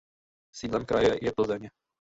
Sídlem 0.55 0.81
kraje 0.89 1.13
je 1.21 1.29
Plzeň. 1.31 1.69